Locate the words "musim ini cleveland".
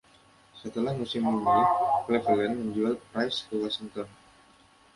0.99-2.53